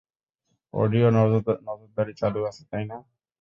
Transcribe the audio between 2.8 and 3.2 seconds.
না?